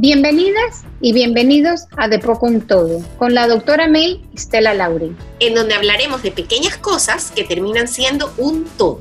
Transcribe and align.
Bienvenidas 0.00 0.84
y 1.00 1.12
bienvenidos 1.12 1.86
a 1.96 2.06
De 2.06 2.20
Poco 2.20 2.46
un 2.46 2.64
Todo 2.64 3.00
con 3.16 3.34
la 3.34 3.48
doctora 3.48 3.88
May 3.88 4.22
Stella 4.36 4.72
Lauri. 4.72 5.16
En 5.40 5.54
donde 5.56 5.74
hablaremos 5.74 6.22
de 6.22 6.30
pequeñas 6.30 6.76
cosas 6.76 7.32
que 7.32 7.42
terminan 7.42 7.88
siendo 7.88 8.32
un 8.38 8.64
todo. 8.78 9.00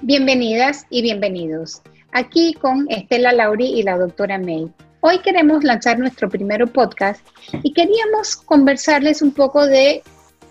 Bienvenidas 0.00 0.86
y 0.88 1.02
bienvenidos. 1.02 1.82
Aquí 2.12 2.54
con 2.54 2.86
Estela 2.88 3.34
Lauri 3.34 3.66
y 3.66 3.82
la 3.82 3.98
doctora 3.98 4.38
May. 4.38 4.72
Hoy 5.00 5.18
queremos 5.18 5.62
lanzar 5.62 5.98
nuestro 5.98 6.30
primer 6.30 6.66
podcast 6.72 7.20
y 7.62 7.74
queríamos 7.74 8.36
conversarles 8.36 9.20
un 9.20 9.32
poco 9.32 9.66
de 9.66 10.02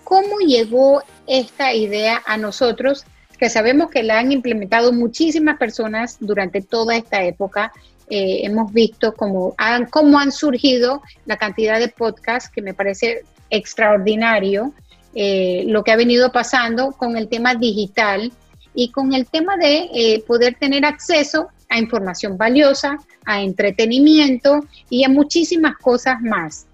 cómo 0.03 0.37
llegó 0.37 1.01
esta 1.25 1.73
idea 1.73 2.21
a 2.27 2.37
nosotros 2.37 3.05
que 3.41 3.49
sabemos 3.49 3.89
que 3.89 4.03
la 4.03 4.19
han 4.19 4.31
implementado 4.31 4.93
muchísimas 4.93 5.57
personas 5.57 6.17
durante 6.19 6.61
toda 6.61 6.95
esta 6.95 7.23
época. 7.23 7.73
Eh, 8.07 8.41
hemos 8.43 8.71
visto 8.71 9.15
cómo 9.15 9.55
han, 9.57 9.87
cómo 9.87 10.19
han 10.19 10.31
surgido 10.31 11.01
la 11.25 11.37
cantidad 11.37 11.79
de 11.79 11.87
podcasts 11.87 12.51
que 12.51 12.61
me 12.61 12.75
parece 12.75 13.23
extraordinario, 13.49 14.73
eh, 15.15 15.63
lo 15.65 15.83
que 15.83 15.91
ha 15.91 15.95
venido 15.95 16.31
pasando 16.31 16.91
con 16.91 17.17
el 17.17 17.29
tema 17.29 17.55
digital 17.55 18.31
y 18.75 18.91
con 18.91 19.11
el 19.11 19.25
tema 19.25 19.57
de 19.57 19.89
eh, 19.91 20.23
poder 20.27 20.53
tener 20.59 20.85
acceso 20.85 21.47
a 21.67 21.79
información 21.79 22.37
valiosa, 22.37 22.99
a 23.25 23.41
entretenimiento 23.41 24.59
y 24.87 25.03
a 25.03 25.09
muchísimas 25.09 25.77
cosas 25.77 26.21
más. 26.21 26.67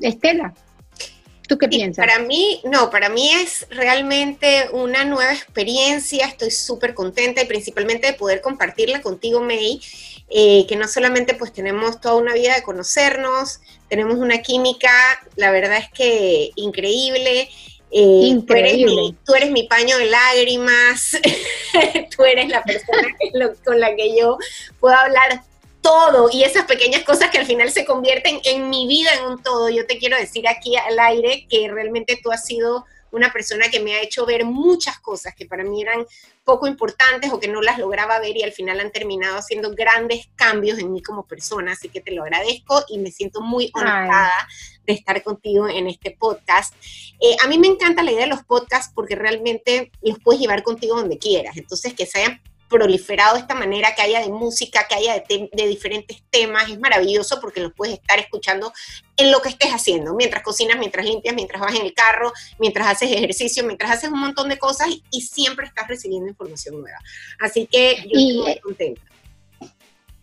Estela, 0.00 0.52
¿Tú 1.52 1.58
qué 1.58 1.68
piensas? 1.68 2.06
Para 2.06 2.18
mí, 2.18 2.62
no, 2.64 2.88
para 2.88 3.10
mí 3.10 3.30
es 3.30 3.66
realmente 3.68 4.70
una 4.72 5.04
nueva 5.04 5.34
experiencia, 5.34 6.24
estoy 6.24 6.50
súper 6.50 6.94
contenta 6.94 7.42
y 7.42 7.46
principalmente 7.46 8.06
de 8.06 8.14
poder 8.14 8.40
compartirla 8.40 9.02
contigo, 9.02 9.42
May, 9.42 9.78
eh, 10.30 10.64
que 10.66 10.76
no 10.76 10.88
solamente 10.88 11.34
pues 11.34 11.52
tenemos 11.52 12.00
toda 12.00 12.14
una 12.14 12.32
vida 12.32 12.54
de 12.54 12.62
conocernos, 12.62 13.60
tenemos 13.90 14.16
una 14.16 14.40
química, 14.40 14.90
la 15.36 15.50
verdad 15.50 15.76
es 15.76 15.90
que 15.90 16.52
increíble. 16.56 17.50
Eh, 17.90 18.00
increíble. 18.00 19.14
Tú 19.26 19.34
eres, 19.34 19.50
mi, 19.50 19.64
paño 19.64 19.98
de 19.98 20.06
lágrimas, 20.06 21.18
tú 22.16 22.24
eres 22.24 22.48
la 22.48 22.62
persona 22.62 23.08
con 23.62 23.78
la 23.78 23.94
que 23.94 24.16
yo 24.18 24.38
puedo 24.80 24.94
hablar 24.94 25.42
todo 25.82 26.30
y 26.32 26.44
esas 26.44 26.64
pequeñas 26.64 27.02
cosas 27.02 27.30
que 27.30 27.38
al 27.38 27.46
final 27.46 27.70
se 27.70 27.84
convierten 27.84 28.40
en 28.44 28.70
mi 28.70 28.86
vida 28.86 29.10
en 29.14 29.24
un 29.24 29.42
todo. 29.42 29.68
Yo 29.68 29.86
te 29.86 29.98
quiero 29.98 30.16
decir 30.16 30.48
aquí 30.48 30.76
al 30.76 30.98
aire 30.98 31.46
que 31.50 31.68
realmente 31.68 32.18
tú 32.22 32.30
has 32.30 32.46
sido 32.46 32.86
una 33.10 33.30
persona 33.30 33.68
que 33.68 33.80
me 33.80 33.94
ha 33.94 34.00
hecho 34.00 34.24
ver 34.24 34.44
muchas 34.44 34.98
cosas 34.98 35.34
que 35.34 35.44
para 35.44 35.64
mí 35.64 35.82
eran 35.82 36.06
poco 36.44 36.66
importantes 36.66 37.30
o 37.30 37.38
que 37.38 37.46
no 37.46 37.60
las 37.60 37.78
lograba 37.78 38.18
ver 38.18 38.36
y 38.36 38.42
al 38.42 38.52
final 38.52 38.80
han 38.80 38.90
terminado 38.90 39.36
haciendo 39.36 39.72
grandes 39.72 40.28
cambios 40.34 40.78
en 40.78 40.92
mí 40.92 41.02
como 41.02 41.26
persona. 41.26 41.72
Así 41.72 41.90
que 41.90 42.00
te 42.00 42.12
lo 42.12 42.22
agradezco 42.22 42.82
y 42.88 42.98
me 42.98 43.10
siento 43.10 43.42
muy 43.42 43.70
honrada 43.74 44.32
de 44.86 44.94
estar 44.94 45.22
contigo 45.22 45.68
en 45.68 45.88
este 45.88 46.16
podcast. 46.18 46.74
Eh, 47.20 47.36
a 47.44 47.48
mí 47.48 47.58
me 47.58 47.68
encanta 47.68 48.02
la 48.02 48.12
idea 48.12 48.22
de 48.22 48.28
los 48.28 48.44
podcasts 48.44 48.90
porque 48.94 49.14
realmente 49.14 49.92
los 50.00 50.18
puedes 50.18 50.40
llevar 50.40 50.62
contigo 50.62 50.96
donde 50.96 51.18
quieras. 51.18 51.56
Entonces, 51.56 51.94
que 51.94 52.06
se 52.06 52.20
hayan 52.20 52.40
proliferado 52.72 53.34
de 53.34 53.40
esta 53.40 53.54
manera, 53.54 53.94
que 53.94 54.02
haya 54.02 54.20
de 54.20 54.30
música, 54.30 54.86
que 54.88 54.96
haya 54.96 55.22
de, 55.28 55.66
diferentes 55.68 56.22
temas, 56.30 56.68
es 56.70 56.80
maravilloso 56.80 57.40
porque 57.40 57.60
los 57.60 57.72
puedes 57.72 57.94
estar 57.94 58.18
escuchando 58.18 58.72
en 59.16 59.30
lo 59.30 59.40
que 59.40 59.50
estés 59.50 59.70
haciendo, 59.70 60.14
mientras 60.14 60.42
cocinas, 60.42 60.78
mientras 60.78 61.06
limpias, 61.06 61.34
mientras 61.34 61.60
vas 61.60 61.74
en 61.74 61.86
el 61.86 61.94
carro, 61.94 62.32
mientras 62.58 62.88
haces 62.88 63.12
ejercicio, 63.12 63.62
mientras 63.62 63.92
haces 63.92 64.10
un 64.10 64.18
montón 64.18 64.48
de 64.48 64.58
cosas 64.58 64.88
y, 65.10 65.20
siempre 65.22 65.66
estás 65.66 65.86
recibiendo 65.88 66.28
información 66.28 66.80
nueva. 66.80 66.98
Así 67.38 67.66
que 67.66 67.96
yo 68.12 68.18
estoy 68.18 68.36
muy 68.38 68.58
contenta. 68.58 69.11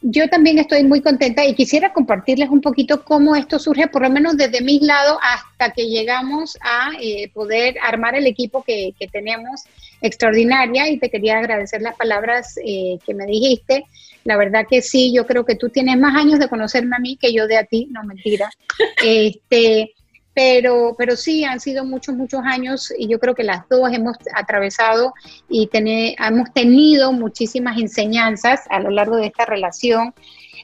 Yo 0.02 0.30
también 0.30 0.58
estoy 0.60 0.84
muy 0.86 1.02
contenta 1.02 1.46
y 1.46 1.56
quisiera 1.56 1.92
compartirles 1.92 2.50
un 2.50 2.62
poquito 2.62 3.04
cómo 3.04 3.36
esto 3.36 3.60
surge, 3.60 3.88
por 3.88 4.04
lo 4.04 4.10
menos 4.10 4.38
desde 4.38 4.62
mi 4.62 4.80
lado, 4.80 5.20
hasta 5.22 5.74
que 5.74 5.88
llegamos 5.88 6.58
a 6.62 6.92
eh, 7.02 7.30
poder 7.34 7.76
armar 7.84 8.16
el 8.16 8.26
equipo 8.26 8.64
que, 8.64 8.94
tenemos 9.12 9.64
extraordinaria. 10.02 10.88
Y 10.90 11.00
te 11.00 11.10
quería 11.10 11.40
agradecer 11.40 11.82
las 11.82 11.98
palabras 11.98 12.56
eh, 12.66 12.98
que 13.06 13.14
me 13.14 13.26
dijiste. 13.26 13.84
La 14.24 14.38
verdad 14.38 14.66
que 14.70 14.82
sí, 14.82 15.14
yo 15.14 15.26
creo 15.26 15.46
que 15.46 15.56
tú 15.56 15.70
tienes 15.70 15.98
más 15.98 16.16
años 16.16 16.40
de 16.40 16.48
conocerme 16.48 16.96
a 16.96 17.00
mí 17.00 17.18
que 17.18 17.34
yo 17.34 17.48
de 17.48 17.58
a 17.58 17.66
ti, 17.66 17.88
no 17.92 18.04
mentira. 18.04 18.50
Este, 19.04 19.94
pero, 20.34 20.96
pero 20.98 21.16
sí, 21.16 21.44
han 21.44 21.60
sido 21.60 21.84
muchos, 21.84 22.16
muchos 22.16 22.42
años 22.46 22.94
y 22.98 23.08
yo 23.08 23.20
creo 23.20 23.36
que 23.36 23.44
las 23.44 23.68
dos 23.68 23.92
hemos 23.92 24.16
atravesado 24.36 25.14
y 25.50 25.70
hemos 25.74 26.54
tenido 26.54 27.12
muchísimas 27.12 27.78
enseñanzas 27.78 28.62
a 28.70 28.80
lo 28.80 28.90
largo 28.90 29.18
de 29.18 29.28
esta 29.28 29.46
relación. 29.46 30.14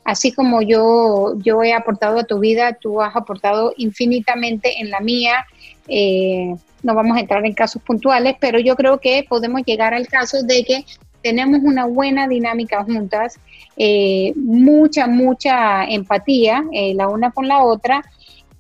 Así 0.04 0.32
como 0.32 0.62
yo, 0.62 1.34
yo 1.40 1.64
he 1.64 1.74
aportado 1.74 2.20
a 2.20 2.24
tu 2.26 2.40
vida, 2.40 2.78
tú 2.80 3.02
has 3.02 3.16
aportado 3.16 3.74
infinitamente 3.76 4.80
en 4.80 4.92
la 4.92 5.00
mía. 5.00 5.46
Eh, 5.88 6.56
no 6.84 6.94
vamos 6.94 7.18
a 7.18 7.22
entrar 7.22 7.44
en 7.44 7.54
casos 7.54 7.82
puntuales, 7.82 8.36
pero 8.40 8.60
yo 8.60 8.76
creo 8.76 9.00
que 9.00 9.26
podemos 9.28 9.64
llegar 9.66 9.96
al 9.96 10.08
caso 10.08 10.44
de 10.44 10.64
que 10.64 10.86
tenemos 11.24 11.62
una 11.64 11.86
buena 11.86 12.28
dinámica 12.28 12.84
juntas, 12.84 13.40
eh, 13.78 14.32
mucha, 14.36 15.08
mucha 15.08 15.84
empatía 15.86 16.64
eh, 16.72 16.94
la 16.94 17.08
una 17.08 17.32
con 17.32 17.48
la 17.48 17.64
otra 17.64 18.04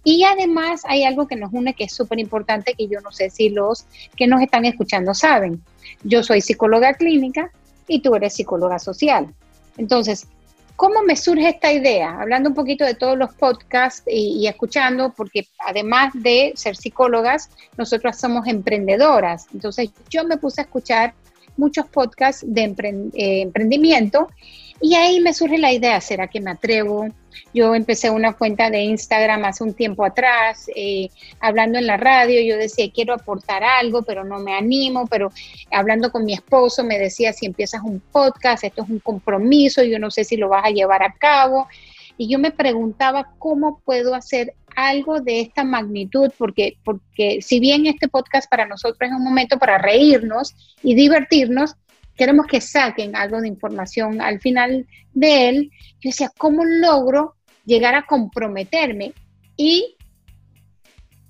y 0.05 0.23
además 0.23 0.83
hay 0.85 1.03
algo 1.03 1.27
que 1.27 1.35
nos 1.35 1.51
une 1.51 1.73
que 1.73 1.85
es 1.85 1.93
súper 1.93 2.19
importante, 2.19 2.75
que 2.75 2.87
yo 2.87 3.01
no 3.01 3.11
sé 3.11 3.31
si 3.31 3.49
los 3.49 3.87
que 4.15 4.27
nos 4.27 4.39
están 4.39 4.63
escuchando 4.63 5.15
saben. 5.15 5.63
Yo 6.03 6.21
soy 6.21 6.41
psicóloga 6.41 6.93
clínica 6.93 7.51
y 7.87 8.03
tú 8.03 8.13
eres 8.13 8.35
psicóloga 8.35 8.77
social. 8.77 9.33
Entonces, 9.77 10.27
¿cómo 10.75 11.01
me 11.01 11.15
surge 11.15 11.49
esta 11.49 11.73
idea? 11.73 12.21
Hablando 12.21 12.49
un 12.49 12.55
poquito 12.55 12.85
de 12.85 12.93
todos 12.93 13.17
los 13.17 13.33
podcasts 13.33 14.03
y, 14.05 14.45
escuchando, 14.45 15.11
porque 15.11 15.47
además 15.65 16.13
de 16.13 16.53
ser 16.55 16.75
psicólogas, 16.75 17.49
nosotras 17.75 18.19
somos 18.19 18.47
emprendedoras. 18.47 19.47
Entonces, 19.55 19.89
yo 20.11 20.23
me 20.23 20.37
puse 20.37 20.61
a 20.61 20.65
escuchar 20.65 21.15
muchos 21.57 21.87
podcasts 21.87 22.43
de 22.47 22.63
eh, 22.63 23.41
emprendimiento 23.41 24.29
y 24.81 24.95
ahí 24.95 25.21
me 25.21 25.33
surge 25.33 25.57
la 25.57 25.71
idea, 25.71 26.01
¿será 26.01 26.27
que 26.27 26.41
me 26.41 26.51
atrevo? 26.51 27.07
Yo 27.53 27.73
empecé 27.73 28.09
una 28.09 28.33
cuenta 28.33 28.69
de 28.69 28.81
Instagram 28.81 29.45
hace 29.45 29.63
un 29.63 29.73
tiempo 29.73 30.03
atrás, 30.03 30.69
eh, 30.75 31.09
hablando 31.39 31.79
en 31.79 31.87
la 31.87 31.95
radio, 31.95 32.41
yo 32.41 32.57
decía, 32.57 32.91
quiero 32.93 33.13
aportar 33.13 33.63
algo, 33.63 34.03
pero 34.03 34.25
no 34.25 34.39
me 34.39 34.53
animo, 34.53 35.07
pero 35.07 35.31
hablando 35.71 36.11
con 36.11 36.25
mi 36.25 36.33
esposo 36.33 36.83
me 36.83 36.99
decía, 36.99 37.31
si 37.31 37.45
empiezas 37.45 37.81
un 37.83 37.99
podcast, 37.99 38.65
esto 38.65 38.83
es 38.83 38.89
un 38.89 38.99
compromiso, 38.99 39.81
yo 39.83 39.97
no 39.97 40.11
sé 40.11 40.25
si 40.25 40.35
lo 40.35 40.49
vas 40.49 40.65
a 40.65 40.71
llevar 40.71 41.03
a 41.03 41.13
cabo. 41.13 41.67
Y 42.17 42.29
yo 42.29 42.39
me 42.39 42.51
preguntaba 42.51 43.31
cómo 43.39 43.81
puedo 43.83 44.15
hacer 44.15 44.53
algo 44.75 45.21
de 45.21 45.41
esta 45.41 45.63
magnitud, 45.63 46.31
porque, 46.37 46.77
porque 46.83 47.41
si 47.41 47.59
bien 47.59 47.85
este 47.85 48.07
podcast 48.07 48.49
para 48.49 48.65
nosotros 48.65 49.09
es 49.09 49.15
un 49.15 49.23
momento 49.23 49.57
para 49.57 49.77
reírnos 49.77 50.55
y 50.83 50.95
divertirnos, 50.95 51.75
queremos 52.15 52.47
que 52.47 52.61
saquen 52.61 53.15
algo 53.15 53.41
de 53.41 53.47
información 53.47 54.21
al 54.21 54.39
final 54.39 54.87
de 55.13 55.49
él. 55.49 55.71
Yo 55.99 56.09
decía, 56.09 56.31
¿cómo 56.37 56.63
logro 56.63 57.35
llegar 57.65 57.95
a 57.95 58.05
comprometerme? 58.05 59.13
Y 59.57 59.95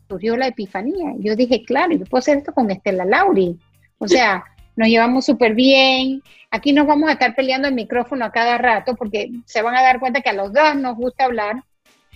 surgió 0.08 0.38
la 0.38 0.48
epifanía. 0.48 1.14
Yo 1.20 1.36
dije, 1.36 1.64
claro, 1.64 1.96
yo 1.96 2.06
puedo 2.06 2.20
hacer 2.20 2.38
esto 2.38 2.54
con 2.54 2.70
Estela 2.72 3.06
Lauri. 3.06 3.58
O 3.98 4.08
sea, 4.08 4.44
nos 4.76 4.88
llevamos 4.88 5.26
súper 5.26 5.56
bien. 5.56 6.22
Aquí 6.52 6.74
nos 6.74 6.88
vamos 6.88 7.10
a 7.10 7.14
estar 7.14 7.36
peleando 7.36 7.68
el 7.68 7.74
micrófono 7.74 8.26
a 8.26 8.32
cada 8.32 8.58
rato 8.58 8.96
porque 8.96 9.32
se 9.46 9.62
van 9.62 9.76
a 9.76 9.82
dar 9.82 10.00
cuenta 10.00 10.22
que 10.22 10.30
a 10.30 10.34
los 10.34 10.54
dos 10.54 10.76
nos 10.76 10.96
gusta 10.96 11.26
hablar. 11.26 11.64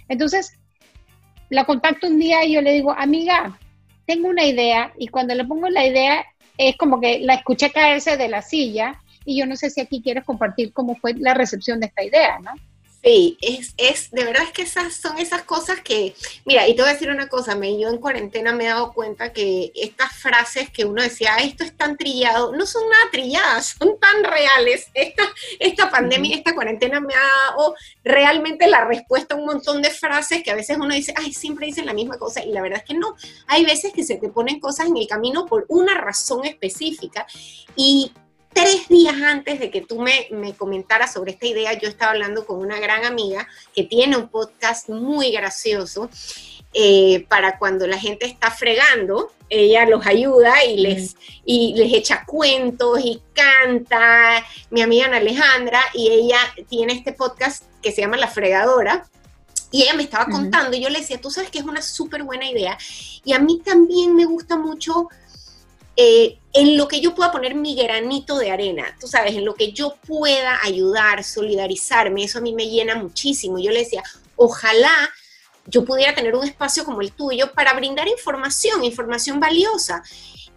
Entonces, 0.08 0.60
la 1.50 1.66
contacto 1.66 2.08
un 2.08 2.20
día 2.20 2.46
y 2.46 2.54
yo 2.54 2.62
le 2.62 2.74
digo, 2.74 2.92
amiga, 2.92 3.58
tengo 4.06 4.28
una 4.28 4.46
idea 4.46 4.92
y 4.98 5.08
cuando 5.08 5.36
le 5.36 5.46
pongo 5.46 5.70
la 5.70 5.86
idea 5.86 6.26
es 6.58 6.76
como 6.78 7.00
que 7.00 7.20
la 7.20 7.36
escuché 7.36 7.72
caerse 7.72 8.18
de 8.18 8.28
la 8.28 8.42
silla 8.42 9.02
y 9.26 9.38
yo 9.38 9.46
no 9.46 9.56
sé 9.56 9.70
si 9.70 9.82
aquí 9.82 10.02
quieres 10.02 10.24
compartir 10.24 10.74
cómo 10.74 10.96
fue 10.96 11.14
la 11.14 11.34
recepción 11.34 11.80
de 11.80 11.88
esta 11.88 12.04
idea, 12.04 12.40
¿no? 12.40 12.52
Sí, 13.02 13.38
es, 13.42 13.74
es, 13.78 14.12
de 14.12 14.26
verdad 14.26 14.44
es 14.44 14.52
que 14.52 14.64
esas 14.64 14.94
son 14.94 15.18
esas 15.20 15.44
cosas 15.44 15.80
que, 15.80 16.14
mira, 16.44 16.68
y 16.68 16.76
te 16.76 16.82
voy 16.82 16.90
a 16.90 16.94
decir 16.94 17.10
una 17.10 17.30
cosa, 17.30 17.56
me, 17.56 17.80
yo 17.80 17.88
en 17.88 17.98
cuarentena 17.98 18.52
me 18.52 18.66
he 18.66 18.68
dado 18.68 18.92
cuenta 18.92 19.32
que 19.32 19.72
estas 19.74 20.14
frases 20.18 20.70
que 20.70 20.84
uno 20.84 21.02
decía, 21.02 21.38
esto 21.38 21.64
es 21.64 21.78
tan 21.78 21.96
trillado, 21.96 22.54
no 22.54 22.66
son 22.66 22.84
nada 22.90 23.10
trilladas, 23.10 23.68
son 23.80 23.98
tan 24.00 24.24
reales. 24.26 24.88
Esta, 24.94 25.24
esta 25.60 25.90
pandemia, 25.90 26.36
esta 26.36 26.54
cuarentena 26.54 27.00
me 27.00 27.14
ha 27.14 27.52
dado 27.52 27.76
realmente 28.04 28.68
la 28.68 28.84
respuesta 28.84 29.34
a 29.34 29.38
un 29.38 29.46
montón 29.46 29.82
de 29.82 29.92
frases 29.92 30.44
que 30.44 30.52
a 30.52 30.56
veces 30.56 30.78
uno 30.78 30.94
dice, 30.94 31.14
ay, 31.16 31.32
siempre 31.32 31.68
dicen 31.68 31.86
la 31.86 31.94
misma 31.94 32.18
cosa, 32.18 32.44
y 32.44 32.52
la 32.52 32.62
verdad 32.62 32.80
es 32.80 32.86
que 32.86 32.96
no. 32.96 33.16
Hay 33.48 33.64
veces 33.64 33.94
que 33.94 34.04
se 34.04 34.18
te 34.18 34.28
ponen 34.28 34.60
cosas 34.60 34.88
en 34.88 34.98
el 34.98 35.08
camino 35.08 35.46
por 35.46 35.66
una 35.70 35.96
razón 35.96 36.44
específica, 36.44 37.26
y 37.78 38.12
tres 38.62 38.88
días 38.88 39.16
antes 39.22 39.60
de 39.60 39.72
que 39.72 39.82
tú 39.82 40.02
me, 40.02 40.28
me, 40.32 40.54
comentaras 40.54 41.14
sobre 41.14 41.32
esta 41.32 41.46
idea, 41.46 41.74
yo 41.74 41.88
estaba 41.88 42.12
hablando 42.12 42.46
con 42.46 42.60
una 42.60 42.80
gran 42.80 43.06
amiga 43.06 43.48
que 43.74 43.84
tiene 43.84 44.18
un 44.18 44.30
podcast 44.30 44.90
muy 44.90 45.32
gracioso 45.32 46.10
eh, 46.74 47.26
para 47.30 47.58
cuando 47.58 47.88
la 47.88 47.98
gente 47.98 48.28
está 48.28 48.52
fregando, 48.52 49.32
ella 49.50 49.86
los 49.88 50.06
ayuda 50.06 50.64
y 50.66 50.78
les, 50.78 51.16
y 51.44 51.74
les 51.76 51.92
echa 51.94 52.26
cuentos 52.26 53.00
y 53.04 53.22
canta, 53.34 54.46
mi 54.70 54.82
amiga 54.82 55.08
Ana 55.08 55.18
Alejandra, 55.18 55.82
y 55.94 56.10
ella 56.10 56.38
tiene 56.70 56.94
este 56.94 57.14
podcast 57.14 57.64
que 57.82 57.92
se 57.92 58.02
llama 58.02 58.18
La 58.18 58.28
Fregadora, 58.28 59.08
y 59.72 59.84
ella 59.84 59.94
me 59.96 60.04
estaba 60.04 60.26
contando, 60.26 60.76
y 60.76 60.82
yo 60.82 60.90
le 60.90 61.00
decía, 61.00 61.20
tú 61.20 61.32
sabes 61.32 61.50
que 61.50 61.60
es 61.60 61.66
una 61.66 61.82
súper 61.82 62.24
buena 62.24 62.50
idea, 62.50 62.78
y 63.24 63.34
a 63.34 63.40
mí 63.40 63.62
también 63.64 64.16
me 64.16 64.26
gusta 64.26 64.56
mucho 64.56 65.10
eh, 66.02 66.40
en 66.54 66.78
lo 66.78 66.88
que 66.88 67.02
yo 67.02 67.14
pueda 67.14 67.30
poner 67.30 67.56
mi 67.56 67.76
granito 67.76 68.38
de 68.38 68.52
arena, 68.52 68.86
tú 69.02 69.08
sabes, 69.08 69.36
en 69.36 69.44
lo 69.44 69.54
que 69.54 69.74
yo 69.74 69.98
pueda 70.08 70.58
ayudar, 70.64 71.26
solidarizarme, 71.26 72.24
eso 72.24 72.38
a 72.38 72.42
mí 72.42 72.54
me 72.54 72.70
llena 72.70 72.96
muchísimo. 72.96 73.60
Yo 73.60 73.70
le 73.72 73.80
decía, 73.80 74.02
ojalá 74.38 75.10
yo 75.66 75.84
pudiera 75.84 76.16
tener 76.16 76.34
un 76.36 76.46
espacio 76.46 76.86
como 76.86 77.02
el 77.02 77.12
tuyo 77.12 77.52
para 77.52 77.74
brindar 77.74 78.08
información, 78.08 78.86
información 78.86 79.42
valiosa. 79.42 80.02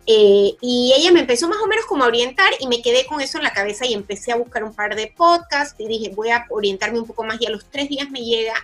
Eh, 0.06 0.56
y 0.60 0.92
ella 0.96 1.12
me 1.12 1.20
empezó 1.20 1.48
más 1.48 1.58
o 1.62 1.66
menos 1.68 1.84
como 1.86 2.02
a 2.02 2.08
orientar 2.08 2.52
y 2.58 2.66
me 2.66 2.82
quedé 2.82 3.06
con 3.06 3.20
eso 3.20 3.38
en 3.38 3.44
la 3.44 3.52
cabeza 3.52 3.86
y 3.86 3.94
empecé 3.94 4.32
a 4.32 4.36
buscar 4.36 4.64
un 4.64 4.74
par 4.74 4.96
de 4.96 5.06
podcasts 5.16 5.76
y 5.78 5.86
dije, 5.86 6.10
voy 6.14 6.30
a 6.30 6.44
orientarme 6.50 6.98
un 6.98 7.06
poco 7.06 7.22
más 7.22 7.40
y 7.40 7.46
a 7.46 7.50
los 7.50 7.64
tres 7.66 7.88
días 7.88 8.10
me 8.10 8.20
llega 8.20 8.54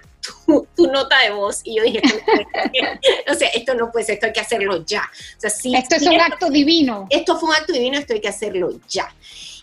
tu, 0.76 0.87
nota 0.87 1.19
de 1.20 1.31
voz 1.31 1.61
y 1.64 1.76
yo 1.76 1.85
dije, 1.85 2.02
o 3.31 3.35
sea, 3.35 3.49
esto 3.49 3.75
no 3.75 3.93
puede 3.93 4.06
ser, 4.06 4.14
esto 4.14 4.26
hay 4.26 4.32
que 4.32 4.40
hacerlo 4.40 4.85
ya. 4.85 5.02
O 5.37 5.40
sea, 5.40 5.50
si, 5.50 5.76
esto 5.76 5.94
es 5.94 6.02
un 6.02 6.20
acto 6.20 6.50
divino. 6.50 7.06
Esto 7.08 7.38
fue 7.38 7.50
un 7.50 7.55
acto 7.55 7.73
divino, 7.73 7.99
esto 7.99 8.14
hay 8.14 8.20
que 8.20 8.29
hacerlo 8.29 8.73
ya. 8.88 9.08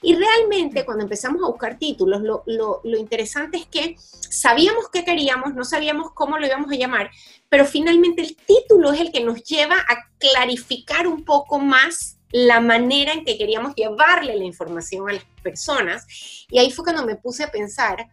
Y 0.06 0.14
realmente 0.14 0.86
cuando 0.86 1.04
empezamos 1.04 1.42
a 1.42 1.48
buscar 1.48 1.80
títulos, 1.80 2.22
lo, 2.22 2.44
lo, 2.46 2.98
interesante 2.98 3.58
es 3.58 3.66
que 3.66 3.96
sabíamos 3.98 4.90
qué 4.94 5.04
queríamos, 5.04 5.56
no 5.56 5.66
sabíamos 5.66 6.12
cómo 6.14 6.38
lo 6.38 6.46
íbamos 6.46 6.72
a 6.72 6.76
llamar, 6.76 7.10
pero 7.50 7.66
finalmente 7.66 8.22
el 8.22 8.36
título 8.36 8.92
es 8.92 9.02
el 9.02 9.12
que 9.12 9.24
nos 9.24 9.44
lleva 9.44 9.78
a 9.78 10.12
clarificar 10.20 11.08
un 11.08 11.26
poco 11.26 11.58
más 11.58 12.20
la 12.32 12.60
manera 12.60 13.14
en 13.14 13.26
que 13.26 13.36
queríamos 13.36 13.74
llevarle 13.74 14.36
la 14.36 14.44
información 14.44 15.10
a 15.10 15.14
las 15.14 15.26
personas. 15.42 16.06
Y 16.52 16.60
ahí 16.60 16.70
fue 16.70 16.86
cuando 16.86 17.04
me 17.04 17.16
puse 17.16 17.44
a 17.44 17.52
pensar 17.52 18.08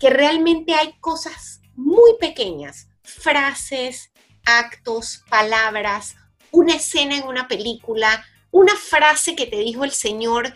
que 0.00 0.08
realmente 0.08 0.72
hay 0.72 0.94
cosas 0.98 1.60
muy 1.74 2.12
pequeñas, 2.18 2.88
frases, 3.02 4.12
actos, 4.46 5.24
palabras, 5.28 6.16
una 6.52 6.76
escena 6.76 7.18
en 7.18 7.26
una 7.26 7.48
película, 7.48 8.24
una 8.50 8.74
frase 8.76 9.36
que 9.36 9.44
te 9.44 9.58
dijo 9.58 9.84
el 9.84 9.92
Señor 9.92 10.54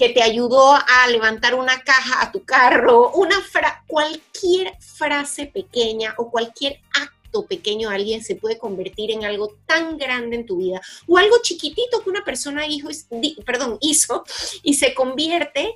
que 0.00 0.08
te 0.08 0.22
ayudó 0.22 0.72
a 0.72 1.06
levantar 1.08 1.54
una 1.54 1.78
caja 1.82 2.22
a 2.22 2.32
tu 2.32 2.42
carro, 2.42 3.10
una 3.10 3.36
cualquier 3.86 4.72
frase 4.80 5.44
pequeña 5.44 6.14
o 6.16 6.30
cualquier 6.30 6.80
acto 6.98 7.44
pequeño 7.44 7.90
de 7.90 7.96
alguien 7.96 8.24
se 8.24 8.34
puede 8.34 8.56
convertir 8.56 9.10
en 9.10 9.26
algo 9.26 9.58
tan 9.66 9.98
grande 9.98 10.36
en 10.36 10.46
tu 10.46 10.56
vida 10.56 10.80
o 11.06 11.18
algo 11.18 11.36
chiquitito 11.42 12.02
que 12.02 12.08
una 12.08 12.24
persona 12.24 12.66
hizo, 12.66 12.88
perdón, 13.44 13.76
hizo 13.82 14.24
y 14.62 14.72
se 14.72 14.94
convierte 14.94 15.74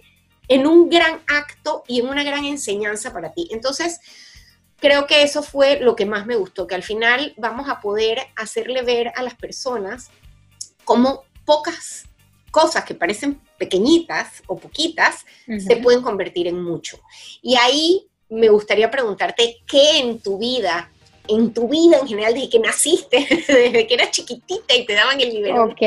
en 0.48 0.66
un 0.66 0.88
gran 0.88 1.20
acto 1.26 1.84
y 1.86 2.00
en 2.00 2.08
una 2.08 2.24
gran 2.24 2.46
enseñanza 2.46 3.12
para 3.12 3.34
ti. 3.34 3.48
Entonces, 3.50 4.00
creo 4.78 5.06
que 5.06 5.22
eso 5.22 5.42
fue 5.42 5.80
lo 5.80 5.96
que 5.96 6.06
más 6.06 6.24
me 6.24 6.36
gustó, 6.36 6.66
que 6.66 6.74
al 6.74 6.82
final 6.82 7.34
vamos 7.36 7.68
a 7.68 7.82
poder 7.82 8.20
hacerle 8.36 8.80
ver 8.80 9.12
a 9.16 9.22
las 9.22 9.34
personas 9.34 10.08
cómo 10.86 11.24
pocas 11.44 12.06
cosas 12.54 12.84
que 12.84 12.94
parecen 12.94 13.40
pequeñitas 13.58 14.40
o 14.46 14.56
poquitas 14.56 15.26
se 15.44 15.76
pueden 15.78 16.02
convertir 16.02 16.46
en 16.46 16.62
mucho. 16.62 17.00
Y 17.42 17.56
ahí 17.56 18.06
me 18.28 18.48
gustaría 18.48 18.88
preguntarte 18.92 19.56
qué 19.66 19.98
en 19.98 20.20
tu 20.20 20.38
vida, 20.38 20.88
en 21.26 21.52
tu 21.52 21.68
vida 21.68 21.98
en 21.98 22.06
general, 22.06 22.32
desde 22.32 22.50
que 22.50 22.60
naciste, 22.60 23.26
desde 23.48 23.88
que 23.88 23.94
eras 23.94 24.12
chiquitita 24.12 24.72
y 24.72 24.86
te 24.86 24.94
daban 24.94 25.20
el 25.20 25.32
biberón. 25.32 25.72
Ok. 25.72 25.80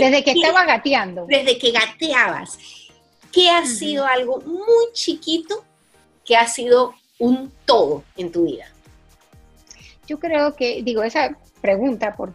Desde 0.00 0.24
que 0.24 0.32
estaba 0.36 0.64
gateando. 0.64 1.26
Desde 1.28 1.56
que 1.56 1.70
gateabas. 1.70 2.58
¿Qué 3.30 3.48
ha 3.48 3.64
sido 3.64 4.04
algo 4.04 4.40
muy 4.40 4.92
chiquito 4.92 5.64
que 6.24 6.34
ha 6.34 6.48
sido 6.48 6.94
un 7.20 7.52
todo 7.64 8.02
en 8.16 8.32
tu 8.32 8.46
vida? 8.46 8.66
Yo 10.08 10.18
creo 10.18 10.56
que, 10.56 10.82
digo, 10.82 11.04
esa 11.04 11.38
pregunta, 11.60 12.16
por 12.16 12.34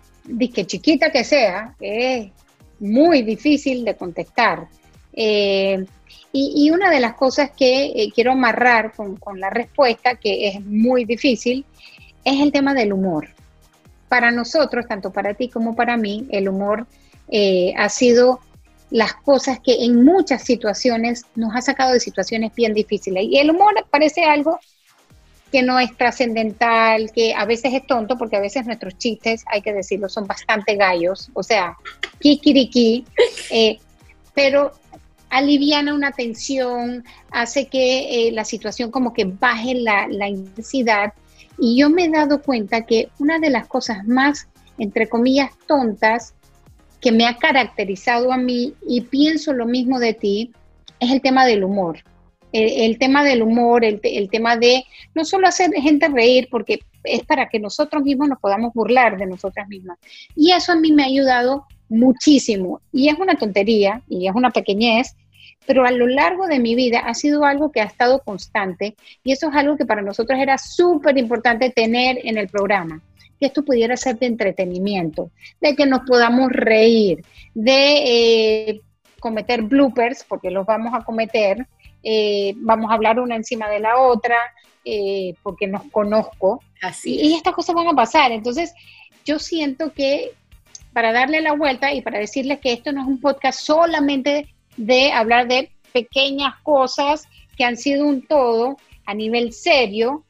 que 0.53 0.65
chiquita 0.65 1.11
que 1.11 1.25
sea, 1.25 1.75
es 1.81 2.31
muy 2.79 3.21
difícil 3.21 3.85
de 3.85 3.95
contestar. 3.95 4.67
Eh, 5.13 5.85
y, 6.33 6.69
una 6.69 6.91
de 6.91 6.99
las 6.99 7.15
cosas 7.15 7.51
que 7.51 7.85
eh, 7.85 8.11
quiero 8.13 8.33
amarrar 8.33 8.93
con, 8.93 9.39
la 9.39 9.49
respuesta, 9.49 10.15
que 10.15 10.49
es 10.49 10.63
muy 10.63 11.05
difícil, 11.05 11.65
es 12.23 12.39
el 12.39 12.51
tema 12.51 12.73
del 12.75 12.93
humor. 12.93 13.29
Para 14.07 14.29
nosotros, 14.29 14.85
tanto 14.87 15.11
para 15.11 15.33
ti 15.33 15.49
como 15.49 15.75
para 15.75 15.97
mí, 15.97 16.27
el 16.29 16.47
humor 16.47 16.85
eh, 17.29 17.73
ha 17.75 17.89
sido 17.89 18.39
las 18.89 19.15
cosas 19.15 19.59
que 19.59 19.83
en 19.83 20.03
muchas 20.05 20.43
situaciones 20.43 21.25
nos 21.35 21.55
ha 21.55 21.61
sacado 21.61 21.93
de 21.93 21.99
situaciones 21.99 22.53
bien 22.53 22.73
difíciles. 22.73 23.23
Y 23.23 23.37
el 23.39 23.49
humor 23.49 23.73
parece 23.89 24.23
algo 24.23 24.59
que 25.51 25.63
no 25.63 25.79
es 25.79 25.95
trascendental, 25.95 27.11
que 27.11 27.33
a 27.33 27.45
veces 27.45 27.73
es 27.73 27.85
tonto, 27.87 28.17
porque 28.17 28.35
a 28.35 28.41
veces 28.41 28.65
nuestros 28.65 28.97
chistes, 28.97 29.43
hay 29.47 29.61
que 29.61 29.73
decirlo, 29.73 30.09
son 30.09 30.27
bastante 30.27 30.75
gallos, 30.75 31.29
o 31.33 31.43
sea, 31.43 31.77
kikiriki, 32.19 33.05
eh, 33.49 33.79
pero 34.33 34.73
aliviana 35.29 35.93
una 35.93 36.11
tensión, 36.11 37.03
hace 37.31 37.67
que 37.67 38.27
eh, 38.27 38.31
la 38.31 38.45
situación 38.45 38.91
como 38.91 39.13
que 39.13 39.25
baje 39.25 39.75
la, 39.75 40.07
la 40.07 40.27
intensidad. 40.27 41.13
Y 41.59 41.77
yo 41.79 41.89
me 41.89 42.05
he 42.05 42.09
dado 42.09 42.41
cuenta 42.41 42.85
que 42.85 43.09
una 43.19 43.39
de 43.39 43.49
las 43.49 43.67
cosas 43.67 44.05
más, 44.05 44.47
entre 44.77 45.09
comillas, 45.09 45.51
tontas 45.67 46.33
que 47.01 47.11
me 47.11 47.25
ha 47.25 47.37
caracterizado 47.37 48.31
a 48.31 48.37
mí, 48.37 48.73
y 48.87 49.01
pienso 49.01 49.53
lo 49.53 49.65
mismo 49.65 49.99
de 49.99 50.13
ti, 50.13 50.51
es 50.99 51.11
el 51.11 51.21
tema 51.21 51.45
del 51.45 51.63
humor 51.63 51.99
el, 52.51 52.97
tema 52.97 53.23
del 53.23 53.41
humor, 53.41 53.83
el, 53.83 54.29
tema 54.29 54.57
de 54.57 54.83
no 55.13 55.25
solo 55.25 55.47
hacer 55.47 55.71
gente 55.73 56.07
reír, 56.07 56.47
porque 56.49 56.79
es 57.03 57.23
para 57.23 57.49
que 57.49 57.59
nosotros 57.59 58.03
mismos 58.03 58.29
nos 58.29 58.39
podamos 58.39 58.73
burlar 58.73 59.17
de 59.17 59.25
nosotras 59.25 59.67
mismas. 59.67 59.97
Y 60.35 60.51
eso 60.51 60.71
a 60.71 60.75
mí 60.75 60.91
me 60.91 61.03
ha 61.03 61.07
ayudado 61.07 61.65
muchísimo. 61.89 62.81
Y 62.91 63.09
es 63.09 63.17
una 63.17 63.35
tontería 63.35 64.01
y 64.07 64.27
es 64.27 64.35
una 64.35 64.51
pequeñez, 64.51 65.15
pero 65.65 65.85
a 65.85 65.91
lo 65.91 66.07
largo 66.07 66.47
de 66.47 66.59
mi 66.59 66.75
vida 66.75 66.99
ha 66.99 67.13
sido 67.13 67.43
algo 67.43 67.71
que 67.71 67.81
ha 67.81 67.85
estado 67.85 68.19
constante 68.19 68.95
y 69.23 69.33
eso 69.33 69.49
es 69.49 69.55
algo 69.55 69.75
que 69.75 69.85
para 69.85 70.01
nosotros 70.01 70.39
era 70.39 70.57
súper 70.57 71.17
importante 71.17 71.69
tener 71.69 72.19
en 72.23 72.37
el 72.37 72.47
programa 72.47 73.01
que 73.39 73.47
esto 73.47 73.63
pudiera 73.63 73.95
ser 73.97 74.17
de 74.17 74.25
entretenimiento, 74.25 75.29
de 75.61 75.75
que 75.75 75.85
nos 75.85 76.01
podamos 76.07 76.51
reír, 76.51 77.23
de 77.53 78.69
eh, 78.69 78.81
cometer 79.27 79.61
bloopers, 79.61 80.23
porque 80.23 80.49
los 80.49 80.65
vamos 80.65 80.93
a 80.93 81.03
cometer, 81.03 81.67
eh, 82.01 82.53
vamos 82.57 82.89
a 82.89 82.93
hablar 82.93 83.19
una 83.19 83.35
encima 83.35 83.67
de 83.67 83.81
la 83.81 83.97
otra, 83.97 84.37
eh, 84.85 85.35
porque 85.43 85.67
nos 85.67 85.83
conozco. 85.91 86.63
Así 86.81 87.19
y, 87.19 87.33
estas 87.33 87.53
cosas 87.53 87.75
van 87.75 87.89
a 87.89 87.93
pasar. 87.93 88.31
Entonces, 88.31 88.73
yo 89.25 89.37
siento 89.37 89.91
que 89.91 90.31
para 90.93 91.11
darle 91.11 91.41
la 91.41 91.51
vuelta 91.51 91.93
y 91.93 92.01
para 92.01 92.19
decirles 92.19 92.59
que 92.59 92.71
esto 92.71 92.93
no 92.93 93.01
es 93.01 93.07
un 93.07 93.19
podcast 93.19 93.59
solamente 93.59 94.47
de 94.77 95.11
hablar 95.11 95.49
de 95.49 95.71
pequeñas 95.91 96.55
cosas 96.63 97.27
que 97.57 97.65
han 97.65 97.75
sido 97.75 98.05
un 98.05 98.21
todo 98.21 98.77
a 99.05 99.13
nivel 99.13 99.51
serio, 99.51 100.23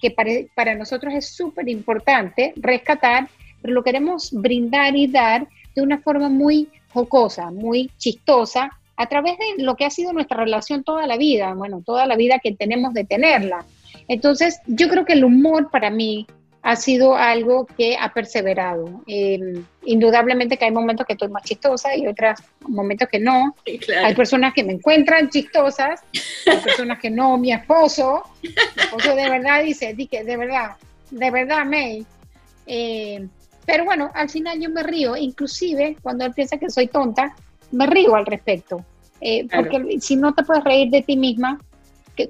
que 0.00 0.10
para, 0.10 0.30
para 0.54 0.74
nosotros 0.74 1.14
es 1.14 1.34
súper 1.34 1.68
importante 1.70 2.52
rescatar, 2.56 3.28
pero 3.62 3.72
lo 3.72 3.82
queremos 3.82 4.30
brindar 4.32 4.94
y 4.96 5.06
dar 5.06 5.48
de 5.74 5.80
una 5.80 5.98
forma 5.98 6.28
muy 6.28 6.68
jocosa, 6.94 7.50
muy 7.50 7.90
chistosa, 7.98 8.70
a 8.96 9.06
través 9.06 9.36
de 9.38 9.62
lo 9.62 9.76
que 9.76 9.84
ha 9.84 9.90
sido 9.90 10.12
nuestra 10.12 10.38
relación 10.38 10.84
toda 10.84 11.06
la 11.06 11.16
vida, 11.16 11.52
bueno, 11.54 11.82
toda 11.84 12.06
la 12.06 12.16
vida 12.16 12.38
que 12.38 12.52
tenemos 12.52 12.94
de 12.94 13.04
tenerla. 13.04 13.64
Entonces, 14.08 14.60
yo 14.66 14.88
creo 14.88 15.04
que 15.04 15.14
el 15.14 15.24
humor 15.24 15.70
para 15.70 15.90
mí 15.90 16.26
ha 16.64 16.76
sido 16.76 17.14
algo 17.14 17.66
que 17.66 17.96
ha 18.00 18.14
perseverado. 18.14 19.02
Em, 19.06 19.64
indudablemente 19.84 20.56
que 20.56 20.64
hay 20.64 20.70
momentos 20.70 21.06
que 21.06 21.12
estoy 21.12 21.28
más 21.28 21.44
chistosa 21.44 21.94
y 21.94 22.06
otros 22.06 22.40
momentos 22.60 23.06
que 23.08 23.18
no. 23.18 23.54
Hay 24.02 24.14
personas 24.14 24.54
que 24.54 24.64
me 24.64 24.72
encuentran 24.72 25.28
chistosas, 25.28 26.00
hay 26.46 26.56
personas 26.58 26.98
que 27.00 27.10
no. 27.10 27.36
Mi 27.36 27.52
esposo, 27.52 28.22
mi 28.42 28.48
esposo 28.82 29.14
de 29.14 29.28
verdad 29.28 29.62
dice, 29.62 29.94
de 29.94 30.36
verdad, 30.38 30.76
de 31.10 31.30
verdad, 31.30 31.66
May. 31.66 32.06
Eh, 32.66 33.26
pero 33.66 33.84
bueno, 33.84 34.10
al 34.14 34.28
final 34.28 34.60
yo 34.60 34.70
me 34.70 34.82
río, 34.82 35.16
inclusive 35.16 35.96
cuando 36.02 36.24
él 36.24 36.32
piensa 36.32 36.58
que 36.58 36.70
soy 36.70 36.88
tonta, 36.88 37.34
me 37.72 37.86
río 37.86 38.14
al 38.14 38.26
respecto. 38.26 38.84
Eh, 39.20 39.46
porque 39.50 39.98
si 40.00 40.16
no 40.16 40.34
te 40.34 40.42
puedes 40.42 40.64
reír 40.64 40.90
de 40.90 41.02
ti 41.02 41.16
misma, 41.16 41.58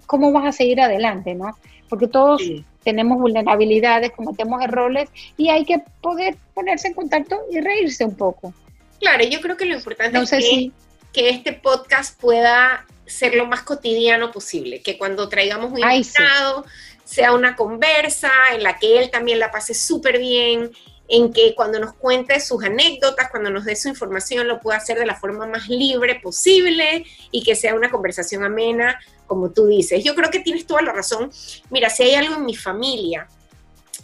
¿cómo 0.06 0.32
vas 0.32 0.46
a 0.46 0.52
seguir 0.52 0.80
adelante, 0.80 1.34
no? 1.34 1.56
Porque 1.88 2.06
todos 2.06 2.42
tenemos 2.84 3.18
vulnerabilidades, 3.18 4.12
cometemos 4.12 4.62
errores 4.62 5.08
y 5.36 5.48
hay 5.48 5.64
que 5.64 5.82
poder 6.00 6.36
ponerse 6.54 6.88
en 6.88 6.94
contacto 6.94 7.40
y 7.50 7.60
reírse 7.60 8.04
un 8.04 8.14
poco. 8.14 8.54
Claro, 9.00 9.24
yo 9.24 9.40
creo 9.40 9.56
que 9.56 9.66
lo 9.66 9.74
importante 9.74 10.18
es 10.18 10.30
que, 10.30 10.70
que, 11.12 11.30
este 11.30 11.52
podcast 11.52 12.18
pueda 12.20 12.86
ser 13.06 13.34
lo 13.34 13.46
más 13.46 13.62
cotidiano 13.62 14.30
posible, 14.30 14.80
que 14.80 14.96
cuando 14.96 15.28
traigamos 15.28 15.72
un 15.72 15.80
invitado 15.80 16.64
sea 17.04 17.32
una 17.32 17.54
conversa 17.54 18.30
en 18.54 18.62
la 18.62 18.78
que 18.78 18.98
él 18.98 19.10
también 19.10 19.38
la 19.38 19.50
pase 19.50 19.74
súper 19.74 20.18
bien, 20.18 20.70
en 21.08 21.32
que 21.32 21.54
cuando 21.54 21.78
nos 21.78 21.94
cuente 21.94 22.40
sus 22.40 22.64
anécdotas, 22.64 23.30
cuando 23.30 23.50
nos 23.50 23.64
dé 23.64 23.76
su 23.76 23.88
información, 23.88 24.48
lo 24.48 24.60
pueda 24.60 24.78
hacer 24.78 24.98
de 24.98 25.06
la 25.06 25.16
forma 25.16 25.46
más 25.46 25.68
libre 25.68 26.20
posible 26.20 27.04
y 27.30 27.42
que 27.42 27.54
sea 27.54 27.74
una 27.74 27.90
conversación 27.90 28.42
amena, 28.42 28.98
como 29.26 29.50
tú 29.50 29.66
dices. 29.66 30.02
Yo 30.02 30.14
creo 30.14 30.30
que 30.30 30.40
tienes 30.40 30.66
toda 30.66 30.82
la 30.82 30.92
razón. 30.92 31.30
Mira, 31.70 31.90
si 31.90 32.04
hay 32.04 32.14
algo 32.14 32.36
en 32.36 32.46
mi 32.46 32.56
familia 32.56 33.28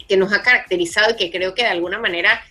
que 0.07 0.17
nos 0.17 0.31
ha 0.31 0.41
caracterizado 0.41 1.11
y 1.11 1.15
que 1.15 1.31
creo 1.31 1.53
que 1.55 1.63
de 1.63 1.69
alguna 1.69 1.99
manera 1.99 2.41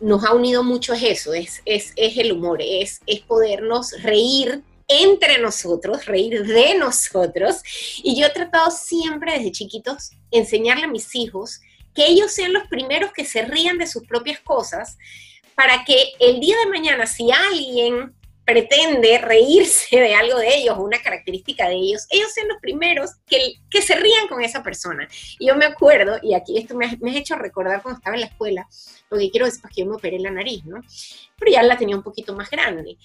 nos 0.00 0.24
ha 0.24 0.32
unido 0.32 0.62
mucho 0.62 0.94
es 0.94 1.02
eso, 1.02 1.34
es, 1.34 1.60
es, 1.64 1.92
es 1.96 2.16
el 2.18 2.32
humor, 2.32 2.60
es, 2.62 3.00
es 3.06 3.20
podernos 3.20 4.00
reír 4.02 4.62
entre 4.86 5.38
nosotros, 5.38 6.06
reír 6.06 6.46
de 6.46 6.76
nosotros. 6.76 7.56
Y 8.02 8.18
yo 8.18 8.26
he 8.26 8.30
tratado 8.30 8.70
siempre 8.70 9.34
desde 9.34 9.52
chiquitos 9.52 10.12
enseñarle 10.30 10.84
a 10.84 10.88
mis 10.88 11.14
hijos 11.14 11.60
que 11.98 12.06
ellos 12.06 12.30
sean 12.30 12.52
los 12.52 12.68
primeros 12.68 13.12
que 13.12 13.24
se 13.24 13.42
rían 13.42 13.76
de 13.76 13.88
sus 13.88 14.06
propias 14.06 14.38
cosas, 14.38 14.96
para 15.56 15.84
que 15.84 16.12
el 16.20 16.38
día 16.38 16.56
de 16.64 16.70
mañana, 16.70 17.06
si 17.06 17.28
alguien 17.32 18.14
pretende 18.44 19.18
reírse 19.18 19.98
de 19.98 20.14
algo 20.14 20.38
de 20.38 20.58
ellos, 20.58 20.78
una 20.78 21.02
característica 21.02 21.68
de 21.68 21.74
ellos, 21.74 22.06
ellos 22.10 22.32
sean 22.32 22.46
los 22.46 22.58
primeros 22.60 23.16
que, 23.26 23.54
que 23.68 23.82
se 23.82 23.96
rían 23.96 24.28
con 24.28 24.40
esa 24.42 24.62
persona. 24.62 25.08
Y 25.40 25.48
yo 25.48 25.56
me 25.56 25.64
acuerdo, 25.64 26.20
y 26.22 26.34
aquí 26.34 26.56
esto 26.56 26.76
me 26.76 26.86
ha, 26.86 26.96
me 27.00 27.10
ha 27.10 27.18
hecho 27.18 27.34
recordar 27.34 27.82
cuando 27.82 27.98
estaba 27.98 28.14
en 28.14 28.20
la 28.20 28.28
escuela, 28.28 28.68
porque 29.08 29.30
quiero 29.32 29.46
decir 29.46 29.60
que 29.74 29.82
yo 29.82 29.86
me 29.86 29.96
operé 29.96 30.20
la 30.20 30.30
nariz, 30.30 30.64
¿no? 30.66 30.80
Pero 31.36 31.50
ya 31.50 31.64
la 31.64 31.76
tenía 31.76 31.96
un 31.96 32.04
poquito 32.04 32.32
más 32.32 32.48
grande. 32.48 32.96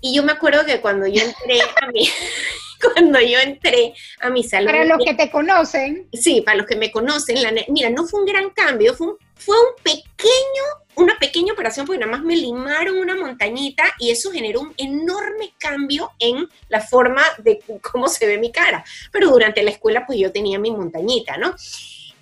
Y 0.00 0.14
yo 0.14 0.22
me 0.22 0.32
acuerdo 0.32 0.64
que 0.64 0.80
cuando 0.80 1.06
yo 1.06 1.22
entré 1.22 1.60
a 1.80 1.86
mi, 1.90 2.08
cuando 2.92 3.20
yo 3.20 3.38
entré 3.38 3.94
a 4.20 4.30
mi 4.30 4.42
salón. 4.42 4.72
Para 4.72 4.84
los 4.84 4.98
que 5.04 5.14
te 5.14 5.30
conocen. 5.30 6.08
Sí, 6.12 6.42
para 6.42 6.58
los 6.58 6.66
que 6.66 6.76
me 6.76 6.90
conocen, 6.90 7.42
la, 7.42 7.52
mira, 7.68 7.90
no 7.90 8.06
fue 8.06 8.20
un 8.20 8.26
gran 8.26 8.50
cambio, 8.50 8.94
fue 8.94 9.08
un, 9.08 9.16
fue 9.34 9.56
un 9.58 9.74
pequeño, 9.82 10.62
una 10.96 11.18
pequeña 11.18 11.52
operación 11.52 11.86
porque 11.86 12.00
nada 12.00 12.12
más 12.12 12.22
me 12.22 12.36
limaron 12.36 12.98
una 12.98 13.16
montañita 13.16 13.84
y 13.98 14.10
eso 14.10 14.30
generó 14.30 14.60
un 14.60 14.74
enorme 14.76 15.54
cambio 15.58 16.12
en 16.18 16.48
la 16.68 16.80
forma 16.80 17.22
de 17.38 17.60
cómo 17.80 18.08
se 18.08 18.26
ve 18.26 18.38
mi 18.38 18.52
cara. 18.52 18.84
Pero 19.10 19.30
durante 19.30 19.62
la 19.62 19.70
escuela 19.70 20.04
pues 20.06 20.18
yo 20.18 20.32
tenía 20.32 20.58
mi 20.58 20.70
montañita, 20.70 21.36
¿no? 21.36 21.54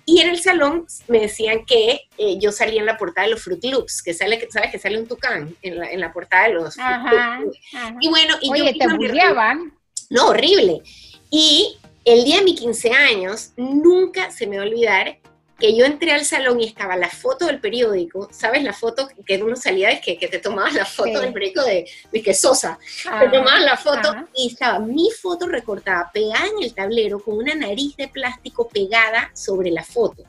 Y 0.05 0.19
en 0.19 0.29
el 0.29 0.39
salón 0.41 0.85
me 1.07 1.21
decían 1.21 1.65
que 1.65 2.01
eh, 2.17 2.37
yo 2.37 2.51
salía 2.51 2.79
en 2.81 2.85
la 2.85 2.97
portada 2.97 3.25
de 3.25 3.33
los 3.33 3.41
Fruit 3.41 3.63
Loops, 3.63 4.03
que 4.03 4.13
sale, 4.13 4.47
¿sabes? 4.51 4.71
Que 4.71 4.79
sale 4.79 4.99
un 4.99 5.07
tucán 5.07 5.55
en 5.61 5.79
la, 5.79 5.91
en 5.91 5.99
la 5.99 6.11
portada 6.11 6.47
de 6.47 6.53
los 6.55 6.77
ajá, 6.77 7.37
Fruit 7.37 7.45
Loops. 7.45 7.97
Y 8.01 8.09
bueno, 8.09 8.35
y 8.41 8.51
Oye, 8.51 8.73
yo 8.73 8.87
te 8.87 8.95
burlaban. 8.95 9.73
no, 10.09 10.27
horrible. 10.27 10.81
Y 11.29 11.77
el 12.05 12.25
día 12.25 12.39
de 12.39 12.43
mis 12.43 12.59
15 12.59 12.91
años, 12.91 13.51
nunca 13.55 14.29
se 14.29 14.45
me 14.45 14.57
va 14.57 14.63
a 14.63 14.67
olvidar 14.67 15.17
que 15.59 15.75
yo 15.75 15.85
entré 15.85 16.11
al 16.11 16.25
salón 16.25 16.59
y 16.59 16.65
estaba 16.65 16.97
la 16.97 17.09
foto 17.09 17.45
del 17.45 17.59
periódico, 17.61 18.27
¿sabes? 18.31 18.63
La 18.63 18.73
foto 18.73 19.07
que 19.25 19.41
uno 19.41 19.55
salía 19.55 19.91
es 19.91 20.01
que, 20.01 20.17
que 20.17 20.27
te 20.27 20.39
tomabas 20.39 20.73
la 20.73 20.85
foto 20.85 21.09
Sí. 21.09 21.15
del 21.25 21.31
periódico 21.33 21.63
de, 21.63 21.89
de 22.11 22.21
que 22.21 22.33
Sosa, 22.33 22.77
te 23.19 23.29
tomabas 23.29 23.61
la 23.63 23.77
foto 23.77 24.13
y 24.35 24.47
estaba 24.49 24.79
mi 24.79 25.09
foto 25.11 25.47
recortada, 25.47 26.09
pegada 26.13 26.47
en 26.47 26.63
el 26.63 26.73
tablero 26.73 27.19
con 27.23 27.37
una 27.37 27.53
nariz 27.55 27.95
de 27.95 28.07
plástico 28.07 28.67
pegada 28.67 29.31
sobre 29.33 29.71
la 29.71 29.83
foto, 29.83 30.23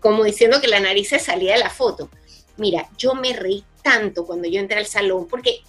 como 0.00 0.24
diciendo 0.24 0.60
que 0.60 0.68
la 0.68 0.80
nariz 0.80 1.10
se 1.10 1.18
salía 1.18 1.52
de 1.54 1.60
la 1.60 1.70
foto. 1.70 2.10
Mira, 2.56 2.88
yo 2.96 3.14
me 3.14 3.32
reí 3.34 3.64
tanto 3.82 4.24
cuando 4.26 4.48
yo 4.48 4.58
entré 4.60 4.78
al 4.78 4.86
salón 4.86 5.26
porque 5.28 5.60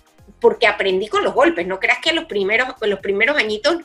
porque 0.44 0.68
aprendí 0.68 1.08
con 1.08 1.24
los 1.24 1.34
golpes, 1.34 1.66
no 1.66 1.80
creas 1.80 2.00
que 2.00 2.12
los 2.12 2.26
primeros, 2.26 2.68
los 2.82 3.00
primeros 3.00 3.38
añitos 3.38 3.78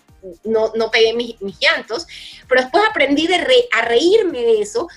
no, 0.42 0.72
no 0.74 0.90
pegué 0.90 1.12
mis, 1.12 1.40
mis 1.40 1.56
llantos, 1.60 2.04
pero 2.48 2.62
después 2.62 2.82
aprendí 2.90 3.28
de 3.28 3.38
re- 3.38 3.68
a 3.72 3.82
reírme 3.82 4.40
de 4.40 4.60
eso, 4.60 4.88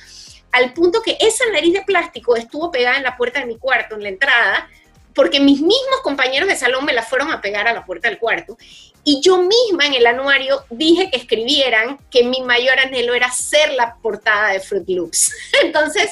al 0.51 0.73
punto 0.73 1.03
que 1.03 1.17
esa 1.21 1.45
nariz 1.53 1.73
de 1.73 1.83
plástico 1.83 2.35
estuvo 2.35 2.71
pegada 2.71 2.97
en 2.97 3.03
la 3.03 3.15
puerta 3.15 3.39
de 3.41 3.45
mi 3.45 3.59
cuarto, 3.59 3.93
en 3.93 4.01
la 4.01 4.09
entrada, 4.09 4.67
porque 5.13 5.39
mis 5.39 5.59
mismos 5.61 5.99
compañeros 6.01 6.49
de 6.49 6.55
salón 6.55 6.83
me 6.83 6.93
la 6.93 7.03
fueron 7.03 7.31
a 7.31 7.41
pegar 7.41 7.67
a 7.67 7.73
la 7.73 7.85
puerta 7.85 8.09
del 8.09 8.17
cuarto, 8.17 8.57
y 9.03 9.21
yo 9.21 9.37
misma 9.37 9.85
en 9.85 9.93
el 9.93 10.07
anuario 10.07 10.63
dije 10.71 11.09
que 11.11 11.17
escribieran 11.17 11.99
que 12.09 12.23
mi 12.23 12.41
mayor 12.41 12.79
anhelo 12.79 13.13
era 13.13 13.29
ser 13.31 13.73
la 13.73 13.97
portada 14.01 14.49
de 14.53 14.59
Fruit 14.59 14.87
Loops. 14.89 15.31
Entonces, 15.63 16.09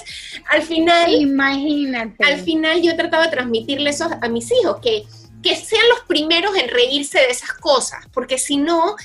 al 0.47 0.61
final 0.61 1.11
Imagínate. 1.11 2.23
al 2.23 2.39
final 2.41 2.81
yo 2.83 2.95
trataba 2.95 3.23
de 3.25 3.31
transmitirle 3.31 3.89
eso 3.89 4.07
a 4.21 4.27
mis 4.27 4.51
hijos, 4.51 4.77
que, 4.81 5.05
que 5.41 5.55
sean 5.55 5.87
los 5.89 6.01
primeros 6.01 6.55
en 6.55 6.69
reírse 6.69 7.19
de 7.19 7.29
esas 7.29 7.53
cosas, 7.53 8.05
porque 8.13 8.37
si 8.37 8.57
no, 8.57 8.95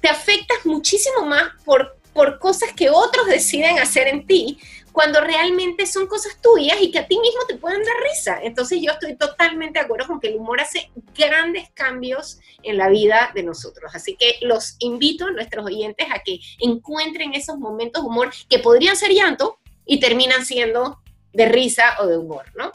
te 0.00 0.08
afectas 0.08 0.64
muchísimo 0.64 1.26
más 1.26 1.50
por, 1.64 1.96
por 2.12 2.38
cosas 2.38 2.72
que 2.72 2.90
otros 2.90 3.26
deciden 3.26 3.78
hacer 3.78 4.08
en 4.08 4.26
ti, 4.26 4.58
cuando 4.96 5.20
realmente 5.20 5.84
son 5.84 6.06
cosas 6.06 6.40
tuyas 6.40 6.78
y 6.80 6.90
que 6.90 7.00
a 7.00 7.06
ti 7.06 7.18
mismo 7.18 7.42
te 7.46 7.56
pueden 7.56 7.82
dar 7.82 7.94
risa. 8.10 8.38
Entonces 8.42 8.80
yo 8.80 8.92
estoy 8.92 9.14
totalmente 9.14 9.78
de 9.78 9.84
acuerdo 9.84 10.06
con 10.06 10.20
que 10.20 10.28
el 10.28 10.36
humor 10.36 10.58
hace 10.58 10.90
grandes 11.14 11.68
cambios 11.74 12.40
en 12.62 12.78
la 12.78 12.88
vida 12.88 13.30
de 13.34 13.42
nosotros. 13.42 13.94
Así 13.94 14.16
que 14.16 14.36
los 14.40 14.76
invito 14.78 15.26
a 15.26 15.32
nuestros 15.32 15.66
oyentes 15.66 16.06
a 16.10 16.20
que 16.20 16.40
encuentren 16.60 17.34
esos 17.34 17.58
momentos 17.58 18.02
de 18.02 18.08
humor 18.08 18.32
que 18.48 18.58
podrían 18.58 18.96
ser 18.96 19.10
llanto 19.10 19.58
y 19.84 20.00
terminan 20.00 20.46
siendo 20.46 21.02
de 21.34 21.44
risa 21.44 21.96
o 22.00 22.06
de 22.06 22.16
humor, 22.16 22.46
¿no? 22.56 22.72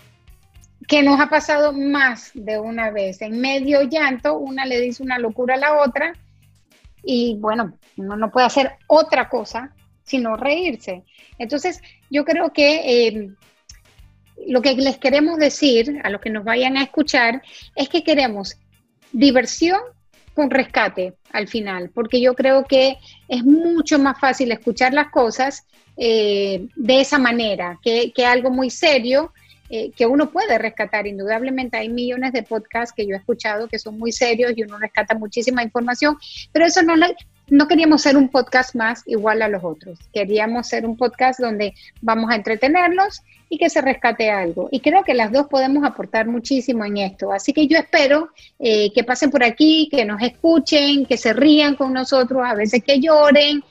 Que 0.91 1.03
nos 1.03 1.21
ha 1.21 1.29
pasado 1.29 1.71
más 1.71 2.31
de 2.33 2.59
una 2.59 2.91
vez. 2.91 3.21
En 3.21 3.39
medio 3.39 3.83
llanto, 3.83 4.37
una 4.37 4.65
le 4.65 4.81
dice 4.81 5.01
una 5.01 5.19
locura 5.19 5.55
a 5.55 5.57
la 5.57 5.77
otra 5.79 6.11
y 7.01 7.37
bueno, 7.39 7.77
uno 7.95 8.17
no 8.17 8.29
puede 8.29 8.47
hacer 8.47 8.73
otra 8.87 9.29
cosa 9.29 9.73
sino 10.03 10.35
reírse. 10.35 11.05
Entonces, 11.37 11.81
yo 12.09 12.25
creo 12.25 12.51
que 12.51 13.07
eh, 13.07 13.29
lo 14.47 14.61
que 14.61 14.73
les 14.73 14.97
queremos 14.97 15.37
decir 15.37 16.01
a 16.03 16.09
los 16.09 16.19
que 16.19 16.29
nos 16.29 16.43
vayan 16.43 16.75
a 16.75 16.83
escuchar 16.83 17.41
es 17.73 17.87
que 17.87 18.03
queremos 18.03 18.57
diversión 19.13 19.79
con 20.33 20.49
rescate 20.49 21.13
al 21.31 21.47
final, 21.47 21.89
porque 21.91 22.19
yo 22.19 22.33
creo 22.33 22.65
que 22.65 22.97
es 23.29 23.45
mucho 23.45 23.97
más 23.97 24.19
fácil 24.19 24.51
escuchar 24.51 24.93
las 24.93 25.09
cosas 25.09 25.65
eh, 25.95 26.67
de 26.75 26.99
esa 26.99 27.17
manera, 27.17 27.79
que, 27.81 28.11
que 28.11 28.25
algo 28.25 28.49
muy 28.49 28.69
serio 28.69 29.31
eh, 29.73 29.91
que 29.95 30.05
uno 30.05 30.29
puede 30.31 30.57
rescatar. 30.57 31.07
Indudablemente 31.07 31.77
hay 31.77 31.87
millones 31.87 32.33
de 32.33 32.43
podcasts 32.43 32.93
que 32.93 33.07
yo 33.07 33.15
he 33.15 33.17
escuchado 33.17 33.69
que 33.69 33.79
son 33.79 33.97
muy 33.97 34.11
serios 34.11 34.51
y 34.53 34.63
uno 34.63 34.77
rescata 34.77 35.15
muchísima 35.15 35.63
información, 35.63 36.17
pero 36.51 36.65
eso 36.65 36.81
no, 36.83 36.95
no 37.47 37.67
queríamos 37.69 38.01
ser 38.01 38.17
un 38.17 38.27
podcast 38.27 38.75
más 38.75 39.03
igual 39.05 39.41
a 39.41 39.47
los 39.47 39.63
otros. 39.63 39.97
Queríamos 40.11 40.67
ser 40.67 40.85
un 40.85 40.97
podcast 40.97 41.39
donde 41.39 41.73
vamos 42.01 42.29
a 42.31 42.35
entretenerlos 42.35 43.21
y 43.47 43.57
que 43.57 43.69
se 43.69 43.79
rescate 43.79 44.29
algo. 44.29 44.67
Y 44.71 44.81
creo 44.81 45.03
que 45.03 45.13
las 45.13 45.31
dos 45.31 45.47
podemos 45.47 45.85
aportar 45.85 46.27
muchísimo 46.27 46.83
en 46.83 46.97
esto. 46.97 47.31
Así 47.31 47.53
que 47.53 47.65
yo 47.67 47.77
espero 47.77 48.27
eh, 48.59 48.91
que 48.93 49.05
pasen 49.05 49.31
por 49.31 49.41
aquí, 49.41 49.87
que 49.89 50.03
nos 50.03 50.21
escuchen, 50.21 51.05
que 51.05 51.15
se 51.15 51.31
rían 51.31 51.75
con 51.75 51.93
nosotros, 51.93 52.41
a 52.45 52.55
veces 52.55 52.83
que 52.83 52.99
lloren, 52.99 53.63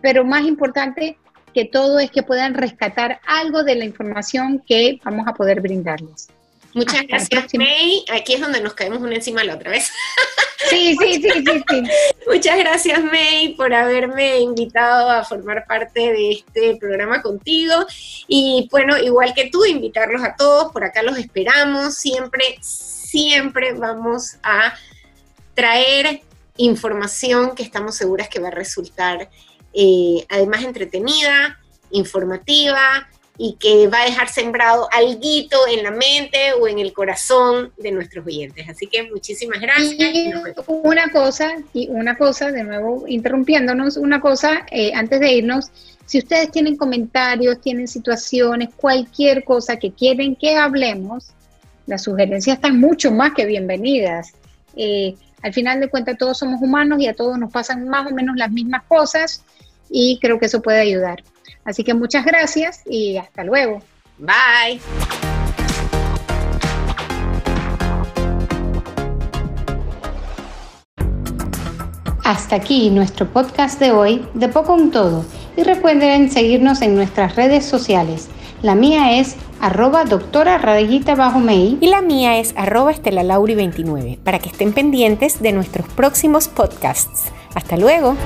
pero 0.00 0.24
más 0.24 0.44
importante 0.44 1.16
que 1.58 1.64
todo 1.64 1.98
es 1.98 2.12
que 2.12 2.22
puedan 2.22 2.54
rescatar 2.54 3.18
algo 3.26 3.64
de 3.64 3.74
la 3.74 3.84
información 3.84 4.62
que 4.64 5.00
vamos 5.02 5.26
a 5.26 5.34
poder 5.34 5.60
brindarles. 5.60 6.28
Muchas 6.72 7.00
Hasta 7.10 7.40
gracias. 7.40 7.54
May. 7.54 8.04
Aquí 8.12 8.34
es 8.34 8.40
donde 8.40 8.60
nos 8.60 8.74
caemos 8.74 9.02
una 9.02 9.16
encima 9.16 9.40
de 9.40 9.48
la 9.48 9.56
otra 9.56 9.72
vez. 9.72 9.90
Sí, 10.70 10.96
sí, 11.00 11.14
sí, 11.14 11.30
sí, 11.32 11.64
sí. 11.68 11.82
Muchas 12.32 12.58
gracias, 12.58 13.02
May, 13.02 13.54
por 13.56 13.74
haberme 13.74 14.38
invitado 14.38 15.10
a 15.10 15.24
formar 15.24 15.66
parte 15.66 16.12
de 16.12 16.30
este 16.30 16.76
programa 16.76 17.22
contigo. 17.22 17.74
Y 18.28 18.68
bueno, 18.70 18.96
igual 18.96 19.34
que 19.34 19.50
tú, 19.50 19.64
invitarlos 19.64 20.22
a 20.22 20.36
todos. 20.36 20.70
Por 20.70 20.84
acá 20.84 21.02
los 21.02 21.18
esperamos. 21.18 21.96
Siempre, 21.96 22.56
siempre 22.60 23.72
vamos 23.72 24.36
a 24.44 24.74
traer 25.54 26.20
información 26.56 27.56
que 27.56 27.64
estamos 27.64 27.96
seguras 27.96 28.28
que 28.28 28.38
va 28.38 28.46
a 28.46 28.52
resultar 28.52 29.28
eh, 29.80 30.26
además 30.28 30.64
entretenida, 30.64 31.56
informativa 31.92 33.08
y 33.40 33.54
que 33.60 33.86
va 33.86 34.02
a 34.02 34.06
dejar 34.06 34.28
sembrado 34.28 34.88
alguito 34.90 35.56
en 35.70 35.84
la 35.84 35.92
mente 35.92 36.52
o 36.60 36.66
en 36.66 36.80
el 36.80 36.92
corazón 36.92 37.72
de 37.78 37.92
nuestros 37.92 38.26
oyentes. 38.26 38.68
Así 38.68 38.88
que 38.88 39.04
muchísimas 39.04 39.60
gracias. 39.60 40.12
y 40.12 40.32
una 40.66 41.12
cosa, 41.12 41.58
y 41.72 41.86
una 41.90 42.18
cosa, 42.18 42.50
de 42.50 42.64
nuevo 42.64 43.04
interrumpiéndonos, 43.06 43.96
una 43.96 44.20
cosa 44.20 44.66
eh, 44.72 44.90
antes 44.94 45.20
de 45.20 45.32
irnos, 45.32 45.66
si 46.06 46.18
ustedes 46.18 46.50
tienen 46.50 46.76
comentarios, 46.76 47.60
tienen 47.60 47.86
situaciones, 47.86 48.70
cualquier 48.74 49.44
cosa 49.44 49.76
que 49.76 49.92
quieren 49.92 50.34
que 50.34 50.56
hablemos, 50.56 51.28
las 51.86 52.02
sugerencias 52.02 52.56
están 52.56 52.80
mucho 52.80 53.12
más 53.12 53.32
que 53.32 53.46
bienvenidas. 53.46 54.32
Eh, 54.74 55.14
al 55.40 55.52
final 55.52 55.78
de 55.78 55.88
cuentas 55.88 56.18
todos 56.18 56.36
somos 56.36 56.60
humanos 56.60 57.00
y 57.00 57.06
a 57.06 57.14
todos 57.14 57.38
nos 57.38 57.52
pasan 57.52 57.88
más 57.88 58.10
o 58.10 58.14
menos 58.14 58.36
las 58.36 58.50
mismas 58.50 58.82
cosas 58.88 59.44
y 59.90 60.18
creo 60.20 60.38
que 60.38 60.46
eso 60.46 60.62
puede 60.62 60.80
ayudar. 60.80 61.22
Así 61.64 61.84
que 61.84 61.94
muchas 61.94 62.24
gracias 62.24 62.82
y 62.86 63.16
hasta 63.16 63.44
luego. 63.44 63.82
Bye. 64.18 64.80
Hasta 72.24 72.56
aquí 72.56 72.90
nuestro 72.90 73.26
podcast 73.26 73.80
de 73.80 73.90
hoy, 73.90 74.26
de 74.34 74.48
poco 74.48 74.74
un 74.74 74.90
todo. 74.90 75.24
y 75.56 75.64
recuerden 75.64 76.30
seguirnos 76.30 76.82
en 76.82 76.94
nuestras 76.94 77.34
redes 77.34 77.64
sociales. 77.64 78.28
La 78.62 78.74
mía 78.74 79.18
es 79.18 79.34
arroba 79.60 80.04
doctora 80.04 80.58
rayita 80.58 81.14
bajo 81.14 81.38
mail. 81.38 81.78
Y 81.80 81.88
la 81.88 82.00
mía 82.00 82.38
es 82.38 82.54
arroba 82.56 82.92
estelalauri29 82.92 84.18
para 84.18 84.38
que 84.38 84.50
estén 84.50 84.72
pendientes 84.72 85.40
de 85.40 85.52
nuestros 85.52 85.88
próximos 85.88 86.48
podcasts. 86.48 87.24
Hasta 87.54 87.76
luego. 87.76 88.16